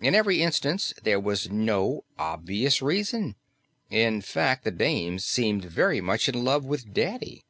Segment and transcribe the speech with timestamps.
[0.00, 3.36] In every instance, there was no obvious reason;
[3.90, 7.44] in fact, the dames seemed very much in love with daddy."